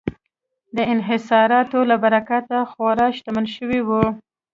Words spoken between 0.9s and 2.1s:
انحصاراتو له